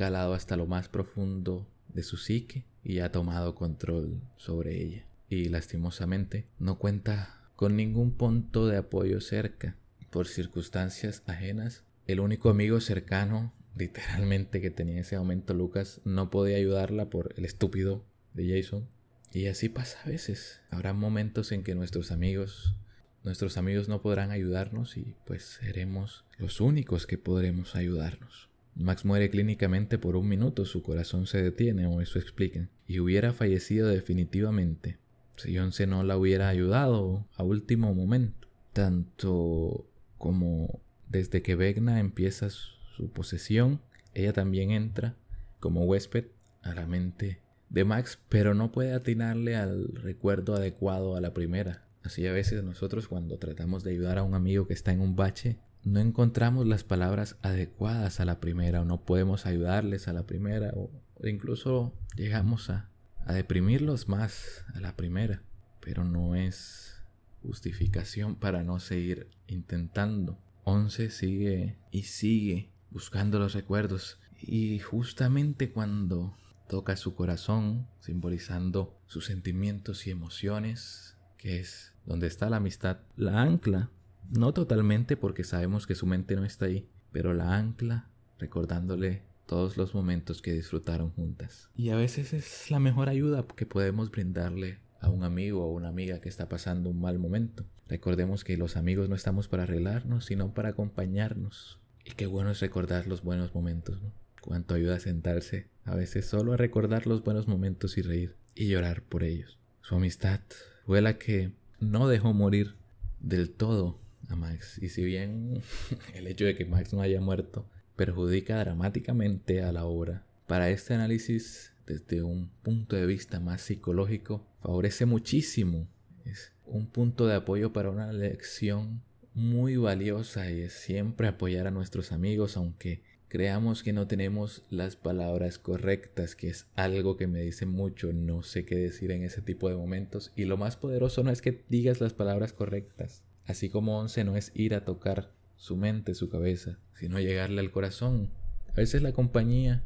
[0.00, 5.04] calado hasta lo más profundo de su psique y ha tomado control sobre ella.
[5.28, 9.76] Y lastimosamente no cuenta con ningún punto de apoyo cerca.
[10.08, 16.30] Por circunstancias ajenas, el único amigo cercano literalmente que tenía en ese momento Lucas no
[16.30, 18.88] podía ayudarla por el estúpido de Jason
[19.34, 20.62] y así pasa a veces.
[20.70, 22.74] Habrá momentos en que nuestros amigos,
[23.22, 28.49] nuestros amigos no podrán ayudarnos y pues seremos los únicos que podremos ayudarnos.
[28.80, 33.32] Max muere clínicamente por un minuto, su corazón se detiene, o eso explican, y hubiera
[33.32, 34.98] fallecido definitivamente
[35.36, 38.48] si Once no la hubiera ayudado a último momento.
[38.72, 39.86] Tanto
[40.18, 43.80] como desde que Vegna empieza su posesión,
[44.14, 45.16] ella también entra
[45.58, 46.26] como huésped
[46.62, 47.40] a la mente
[47.70, 51.84] de Max, pero no puede atinarle al recuerdo adecuado a la primera.
[52.02, 55.16] Así a veces nosotros cuando tratamos de ayudar a un amigo que está en un
[55.16, 60.26] bache, no encontramos las palabras adecuadas a la primera o no podemos ayudarles a la
[60.26, 60.90] primera o,
[61.24, 62.88] incluso llegamos a,
[63.24, 65.42] a deprimirlos más a la primera.
[65.80, 67.02] Pero no es
[67.42, 70.38] justificación para no seguir intentando.
[70.64, 76.36] Once sigue y sigue buscando los recuerdos y justamente cuando
[76.68, 82.98] toca su corazón, simbolizando sus sentimientos y emociones, que es donde está la amistad.
[83.16, 83.90] La ancla,
[84.30, 89.76] no totalmente porque sabemos que su mente no está ahí, pero la ancla recordándole todos
[89.76, 91.70] los momentos que disfrutaron juntas.
[91.76, 95.88] Y a veces es la mejor ayuda que podemos brindarle a un amigo o una
[95.88, 97.66] amiga que está pasando un mal momento.
[97.88, 101.80] Recordemos que los amigos no estamos para arreglarnos, sino para acompañarnos.
[102.04, 104.12] Y qué bueno es recordar los buenos momentos, ¿no?
[104.40, 108.68] Cuánto ayuda a sentarse, a veces solo a recordar los buenos momentos y reír y
[108.68, 109.58] llorar por ellos.
[109.82, 110.40] Su amistad
[110.86, 112.76] fue la que no dejó morir
[113.18, 113.98] del todo
[114.30, 114.78] a Max.
[114.80, 115.62] Y si bien
[116.14, 117.66] el hecho de que Max no haya muerto
[117.96, 124.46] perjudica dramáticamente a la obra, para este análisis desde un punto de vista más psicológico
[124.62, 125.88] favorece muchísimo.
[126.24, 129.02] Es un punto de apoyo para una lección
[129.34, 134.96] muy valiosa y es siempre apoyar a nuestros amigos aunque creamos que no tenemos las
[134.96, 139.40] palabras correctas, que es algo que me dice mucho, no sé qué decir en ese
[139.40, 140.32] tipo de momentos.
[140.34, 144.36] Y lo más poderoso no es que digas las palabras correctas, así como once no
[144.36, 148.30] es ir a tocar su mente, su cabeza, sino llegarle al corazón.
[148.68, 149.84] A veces la compañía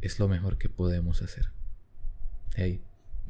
[0.00, 1.50] es lo mejor que podemos hacer.
[2.54, 2.82] Hey,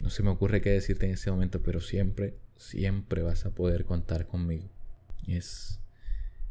[0.02, 3.84] no se me ocurre qué decirte en ese momento, pero siempre, siempre vas a poder
[3.84, 4.68] contar conmigo.
[5.26, 5.80] Es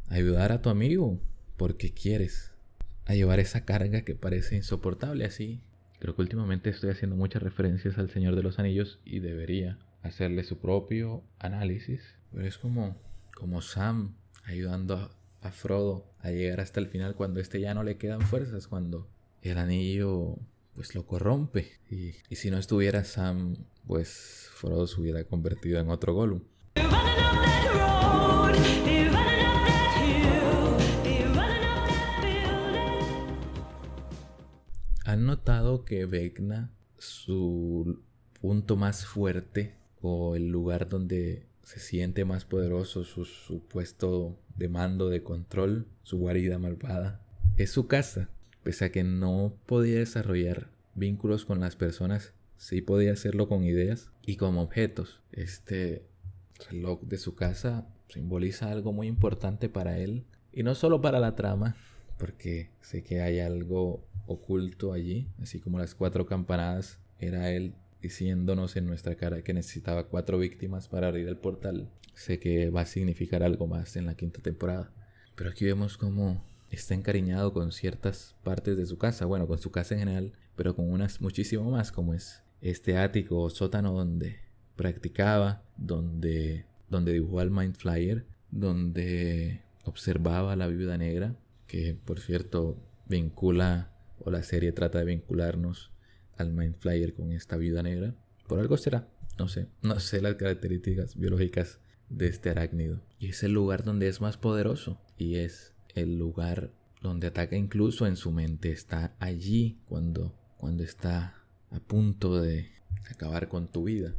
[0.08, 1.20] ayudar a tu amigo
[1.56, 2.52] porque quieres
[3.04, 5.62] a llevar esa carga que parece insoportable así.
[5.98, 10.44] Creo que últimamente estoy haciendo muchas referencias al Señor de los Anillos y debería hacerle
[10.44, 12.02] su propio análisis.
[12.32, 12.96] Pero es como,
[13.38, 15.10] como Sam ayudando
[15.42, 19.06] a, Frodo a llegar hasta el final cuando este ya no le quedan fuerzas, cuando
[19.42, 20.36] el anillo
[20.74, 21.78] pues lo corrompe.
[21.88, 26.42] Y, y si no estuviera Sam, pues Frodo se hubiera convertido en otro Gollum.
[35.04, 38.02] ¿Han notado que Vecna, su
[38.40, 44.70] punto más fuerte o el lugar donde se siente más poderoso, su, su puesto de
[44.70, 47.20] mando, de control, su guarida malvada,
[47.58, 48.30] es su casa?
[48.62, 54.10] Pese a que no podía desarrollar vínculos con las personas, sí podía hacerlo con ideas
[54.24, 55.20] y como objetos.
[55.30, 56.06] Este
[56.70, 61.36] reloj de su casa simboliza algo muy importante para él y no solo para la
[61.36, 61.76] trama,
[62.16, 68.76] porque sé que hay algo oculto allí, así como las cuatro campanadas era él diciéndonos
[68.76, 71.90] en nuestra cara que necesitaba cuatro víctimas para abrir el portal.
[72.14, 74.92] Sé que va a significar algo más en la quinta temporada.
[75.34, 79.70] Pero aquí vemos cómo está encariñado con ciertas partes de su casa, bueno, con su
[79.70, 84.40] casa en general, pero con unas muchísimo más, como es este ático o sótano donde
[84.76, 92.20] practicaba, donde, donde dibujó al Mind Flyer, donde observaba a la viuda negra, que por
[92.20, 95.92] cierto vincula, o la serie trata de vincularnos
[96.38, 98.14] al Mind Flyer con esta viuda negra.
[98.46, 103.00] Por algo será, no sé, no sé las características biológicas de este arácnido.
[103.18, 106.70] Y es el lugar donde es más poderoso y es el lugar
[107.02, 108.70] donde ataca incluso en su mente.
[108.70, 111.34] Está allí cuando, cuando está
[111.70, 112.70] a punto de
[113.10, 114.14] acabar con tu vida.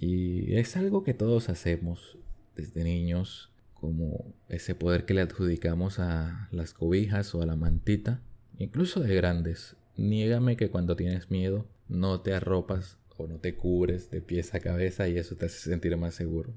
[0.00, 2.18] Y es algo que todos hacemos
[2.54, 8.20] desde niños, como ese poder que le adjudicamos a las cobijas o a la mantita,
[8.58, 9.76] incluso de grandes.
[9.96, 14.60] Niégame que cuando tienes miedo no te arropas o no te cubres de pies a
[14.60, 16.52] cabeza y eso te hace sentir más seguro.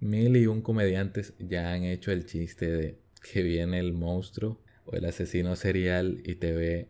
[0.00, 4.96] Mil y un comediantes ya han hecho el chiste de que viene el monstruo o
[4.96, 6.88] el asesino serial y te ve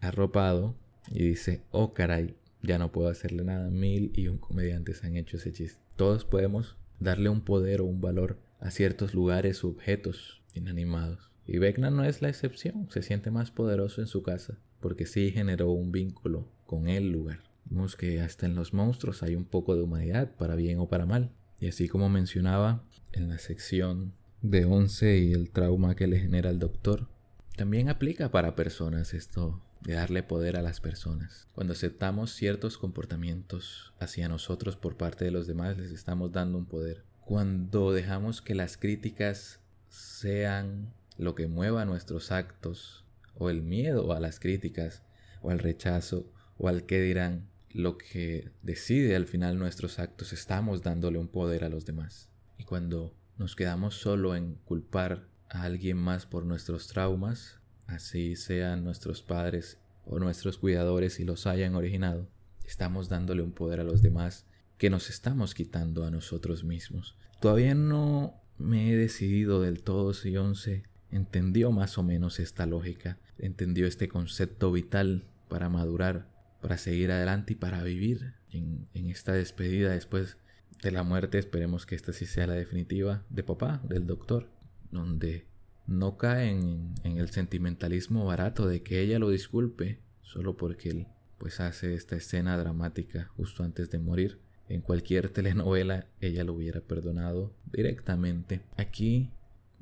[0.00, 0.74] arropado
[1.10, 3.70] y dice, oh caray, ya no puedo hacerle nada.
[3.70, 5.80] Mil y un comediantes han hecho ese chiste.
[5.96, 11.30] Todos podemos darle un poder o un valor a ciertos lugares objetos inanimados.
[11.46, 15.30] Y Vecna no es la excepción, se siente más poderoso en su casa, porque sí
[15.30, 17.40] generó un vínculo con el lugar.
[17.64, 21.06] Vemos que hasta en los monstruos hay un poco de humanidad, para bien o para
[21.06, 21.32] mal.
[21.58, 26.50] Y así como mencionaba en la sección de 11 y el trauma que le genera
[26.50, 27.08] al doctor,
[27.56, 31.48] también aplica para personas esto de darle poder a las personas.
[31.54, 36.66] Cuando aceptamos ciertos comportamientos hacia nosotros por parte de los demás, les estamos dando un
[36.66, 37.04] poder.
[37.22, 43.03] Cuando dejamos que las críticas sean lo que mueva nuestros actos,
[43.36, 45.02] o el miedo a las críticas,
[45.42, 50.82] o al rechazo, o al que dirán, lo que decide al final nuestros actos, estamos
[50.82, 52.30] dándole un poder a los demás.
[52.56, 58.84] Y cuando nos quedamos solo en culpar a alguien más por nuestros traumas, así sean
[58.84, 62.28] nuestros padres o nuestros cuidadores y los hayan originado,
[62.64, 64.46] estamos dándole un poder a los demás
[64.78, 67.16] que nos estamos quitando a nosotros mismos.
[67.40, 73.18] Todavía no me he decidido del todo si Once entendió más o menos esta lógica,
[73.38, 76.28] entendió este concepto vital para madurar,
[76.60, 80.36] para seguir adelante y para vivir en, esta despedida después
[80.82, 81.38] de la muerte.
[81.38, 84.48] Esperemos que esta sí sea la definitiva de papá, del doctor,
[84.90, 85.46] donde
[85.86, 91.06] no caen en el sentimentalismo barato de que ella lo disculpe solo porque él
[91.38, 94.40] pues hace esta escena dramática justo antes de morir.
[94.68, 98.62] En cualquier telenovela ella lo hubiera perdonado directamente.
[98.76, 99.30] Aquí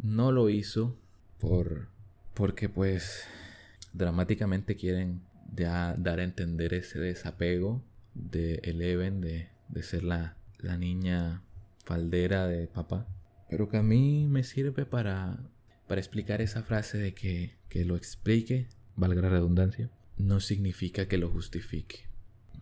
[0.02, 0.98] no lo hizo
[1.38, 1.91] por
[2.34, 3.24] porque pues
[3.92, 5.20] dramáticamente quieren
[5.54, 7.82] ya dar a entender ese desapego
[8.14, 11.42] de Eleven de, de ser la, la niña
[11.84, 13.06] faldera de papá.
[13.50, 15.38] Pero que a mí me sirve para
[15.92, 18.66] para explicar esa frase de que, que lo explique,
[18.96, 22.06] valga la redundancia, no significa que lo justifique.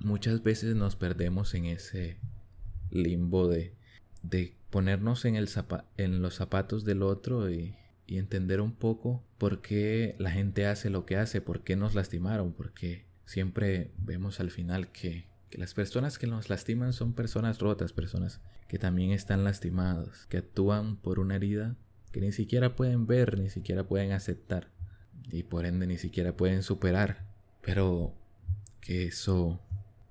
[0.00, 2.16] Muchas veces nos perdemos en ese
[2.90, 3.72] limbo de,
[4.24, 5.48] de ponernos en, el
[5.96, 7.76] en los zapatos del otro y,
[8.10, 11.94] y, entender un poco por qué la gente hace lo que hace, por qué nos
[11.94, 17.58] lastimaron, porque siempre vemos al final que, que las personas que nos lastiman son personas
[17.60, 21.76] rotas, personas que también están lastimadas, que actúan por una herida
[22.12, 24.68] que ni siquiera pueden ver, ni siquiera pueden aceptar
[25.30, 27.24] y por ende ni siquiera pueden superar,
[27.62, 28.14] pero
[28.80, 29.60] que eso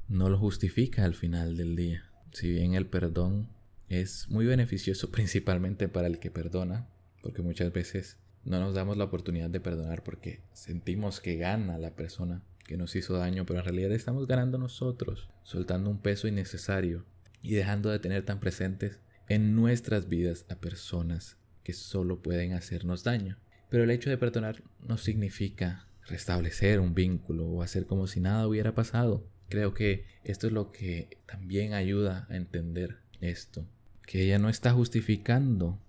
[0.08, 2.10] no lo justifica al final del día.
[2.32, 3.50] Si bien el perdón
[3.90, 6.88] es muy beneficioso principalmente para el que perdona,
[7.22, 11.96] porque muchas veces no nos damos la oportunidad de perdonar porque sentimos que gana la
[11.96, 17.06] persona que nos hizo daño, pero en realidad estamos ganando nosotros, soltando un peso innecesario
[17.42, 23.04] y dejando de tener tan presentes en nuestras vidas a personas que solo pueden hacernos
[23.04, 23.38] daño.
[23.70, 28.48] Pero el hecho de perdonar no significa restablecer un vínculo o hacer como si nada
[28.48, 29.28] hubiera pasado.
[29.48, 33.68] Creo que esto es lo que también ayuda a entender esto,
[34.06, 35.80] que ella no está justificando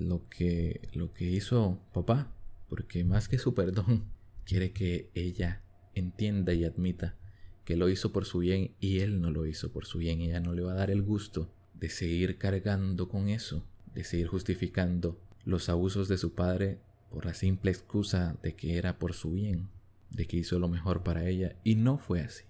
[0.00, 2.32] lo que lo que hizo papá,
[2.68, 4.04] porque más que su perdón,
[4.44, 5.62] quiere que ella
[5.94, 7.16] entienda y admita
[7.64, 10.20] que lo hizo por su bien y él no lo hizo por su bien.
[10.20, 14.28] Ella no le va a dar el gusto de seguir cargando con eso de seguir
[14.28, 16.78] justificando los abusos de su padre
[17.10, 19.68] por la simple excusa de que era por su bien,
[20.10, 22.44] de que hizo lo mejor para ella, y no fue así.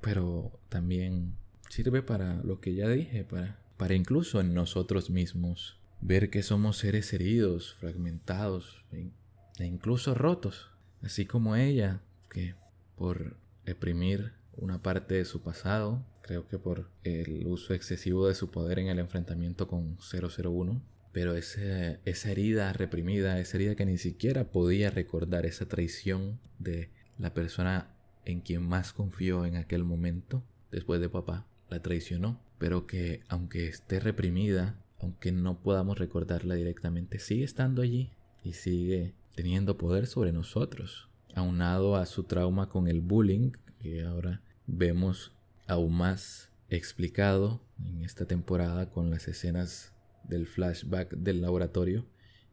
[0.00, 1.34] pero también
[1.68, 6.78] sirve para lo que ya dije, para, para incluso en nosotros mismos ver que somos
[6.78, 9.10] seres heridos, fragmentados e,
[9.58, 10.70] e incluso rotos,
[11.02, 12.54] así como ella, que
[12.96, 18.50] por reprimir una parte de su pasado, creo que por el uso excesivo de su
[18.50, 20.82] poder en el enfrentamiento con 001,
[21.12, 27.34] pero esa herida reprimida, esa herida que ni siquiera podía recordar, esa traición de la
[27.34, 27.88] persona
[28.24, 33.66] en quien más confió en aquel momento, después de papá, la traicionó, pero que aunque
[33.66, 38.10] esté reprimida, aunque no podamos recordarla directamente, sigue estando allí
[38.44, 44.42] y sigue teniendo poder sobre nosotros, aunado a su trauma con el bullying, que ahora
[44.66, 45.32] vemos
[45.66, 49.92] aún más explicado en esta temporada con las escenas
[50.24, 52.06] del flashback del laboratorio,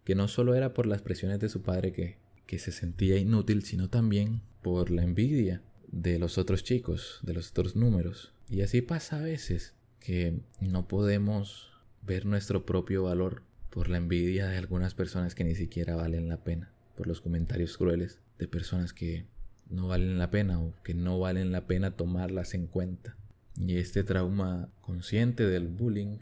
[0.04, 3.64] que no solo era por las presiones de su padre que, que se sentía inútil,
[3.64, 8.34] sino también por la envidia de los otros chicos, de los otros números.
[8.50, 11.77] Y así pasa a veces, que no podemos
[12.08, 16.44] ver nuestro propio valor por la envidia de algunas personas que ni siquiera valen la
[16.44, 19.28] pena, por los comentarios crueles de personas que
[19.70, 23.18] no valen la pena o que no valen la pena tomarlas en cuenta.
[23.58, 26.20] Y este trauma consciente del bullying,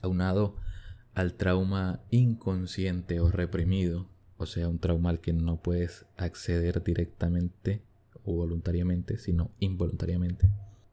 [0.00, 0.56] aunado
[1.14, 4.08] al trauma inconsciente o reprimido,
[4.38, 7.82] o sea, un trauma al que no puedes acceder directamente
[8.24, 10.48] o voluntariamente, sino involuntariamente,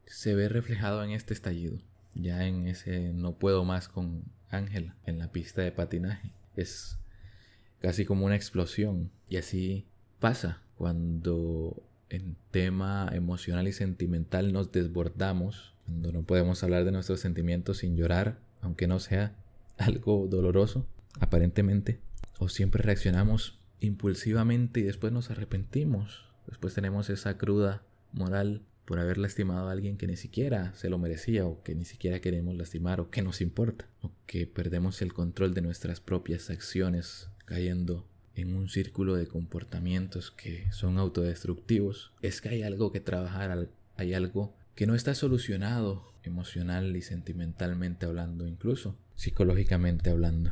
[0.06, 1.78] se ve reflejado en este estallido,
[2.22, 6.32] ya en ese no puedo más con Ángela en la pista de patinaje.
[6.56, 6.98] Es
[7.82, 9.86] casi como una explosión y así
[10.20, 17.20] pasa cuando en tema emocional y sentimental nos desbordamos, cuando no podemos hablar de nuestros
[17.20, 19.36] sentimientos sin llorar, aunque no sea
[19.78, 20.86] algo doloroso,
[21.20, 22.00] aparentemente,
[22.40, 29.20] o siempre reaccionamos impulsivamente y después nos arrepentimos, después tenemos esa cruda moral por haber
[29.20, 33.00] lastimado a alguien que ni siquiera se lo merecía o que ni siquiera queremos lastimar
[33.00, 38.56] o que nos importa, o que perdemos el control de nuestras propias acciones cayendo en
[38.56, 44.56] un círculo de comportamientos que son autodestructivos, es que hay algo que trabajar, hay algo
[44.74, 50.52] que no está solucionado emocional y sentimentalmente hablando, incluso psicológicamente hablando,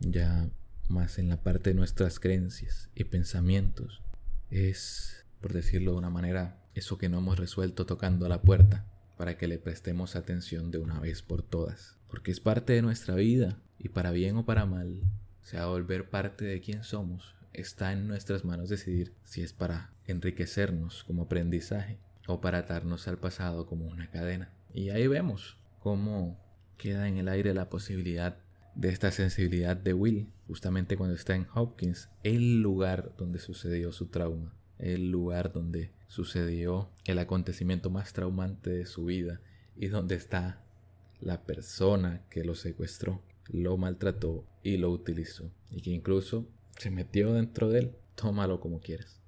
[0.00, 0.50] ya
[0.88, 4.02] más en la parte de nuestras creencias y pensamientos,
[4.50, 9.36] es, por decirlo de una manera, eso que no hemos resuelto tocando la puerta, para
[9.36, 13.58] que le prestemos atención de una vez por todas, porque es parte de nuestra vida
[13.78, 15.02] y para bien o para mal,
[15.42, 21.04] sea volver parte de quien somos, está en nuestras manos decidir si es para enriquecernos
[21.04, 24.52] como aprendizaje o para atarnos al pasado como una cadena.
[24.72, 26.38] Y ahí vemos cómo
[26.76, 28.36] queda en el aire la posibilidad
[28.74, 34.06] de esta sensibilidad de Will, justamente cuando está en Hopkins, el lugar donde sucedió su
[34.06, 39.40] trauma, el lugar donde sucedió el acontecimiento más traumante de su vida
[39.76, 40.62] y donde está
[41.20, 46.48] la persona que lo secuestró, lo maltrató y lo utilizó y que incluso
[46.78, 47.92] se metió dentro de él.
[48.14, 49.20] Tómalo como quieras.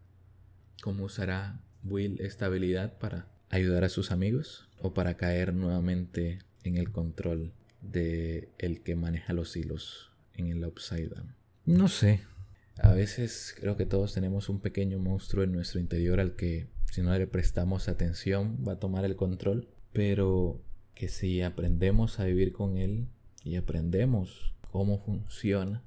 [0.82, 6.76] ¿Cómo usará Will esta habilidad para ayudar a sus amigos o para caer nuevamente en
[6.76, 11.34] el control de el que maneja los hilos en el upside down?
[11.66, 12.22] No sé,
[12.83, 17.03] a veces creo que todos tenemos un pequeño monstruo en nuestro interior al que si
[17.03, 20.61] no le prestamos atención va a tomar el control, pero
[20.95, 23.09] que si aprendemos a vivir con él
[23.45, 25.83] y aprendemos cómo funciona,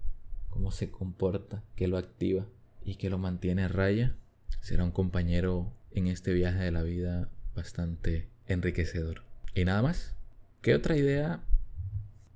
[0.50, 2.48] cómo se comporta, qué lo activa
[2.84, 4.16] y que lo mantiene a raya,
[4.62, 9.24] será un compañero en este viaje de la vida bastante enriquecedor.
[9.56, 10.16] Y nada más,
[10.62, 11.44] ¿qué otra idea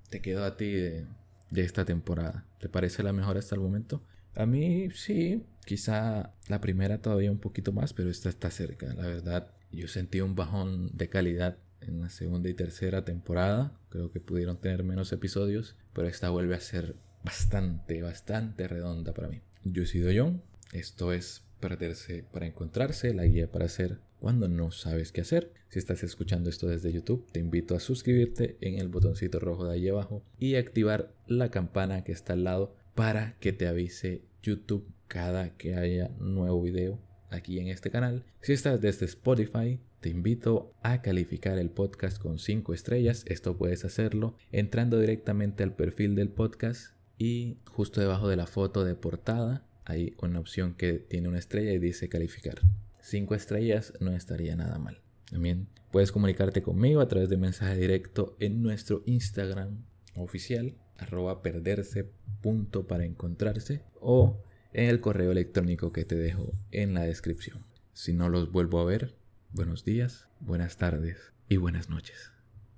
[0.10, 1.05] te quedó a ti de,
[1.51, 2.45] de esta temporada?
[2.60, 4.03] ¿Te parece la mejor hasta el momento?
[4.38, 8.93] A mí sí, quizá la primera todavía un poquito más, pero esta está cerca.
[8.93, 13.75] La verdad, yo sentí un bajón de calidad en la segunda y tercera temporada.
[13.89, 19.27] Creo que pudieron tener menos episodios, pero esta vuelve a ser bastante, bastante redonda para
[19.27, 19.41] mí.
[19.63, 20.43] Yo he sido John.
[20.71, 25.51] Esto es Perderse para Encontrarse, la guía para hacer cuando no sabes qué hacer.
[25.69, 29.73] Si estás escuchando esto desde YouTube, te invito a suscribirte en el botoncito rojo de
[29.73, 34.91] ahí abajo y activar la campana que está al lado para que te avise YouTube
[35.07, 38.25] cada que haya nuevo video aquí en este canal.
[38.41, 43.23] Si estás desde Spotify, te invito a calificar el podcast con 5 estrellas.
[43.27, 48.83] Esto puedes hacerlo entrando directamente al perfil del podcast y justo debajo de la foto
[48.83, 52.61] de portada hay una opción que tiene una estrella y dice calificar.
[53.01, 55.03] 5 estrellas no estaría nada mal.
[55.29, 59.85] También puedes comunicarte conmigo a través de mensaje directo en nuestro Instagram
[60.15, 62.09] oficial arroba perderse
[62.41, 64.37] punto para encontrarse o
[64.73, 67.65] en el correo electrónico que te dejo en la descripción.
[67.93, 69.15] Si no los vuelvo a ver,
[69.51, 71.17] buenos días, buenas tardes
[71.49, 72.31] y buenas noches.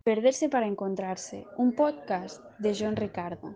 [0.03, 3.55] Perderse para encontrarse, un podcast de John Ricardo.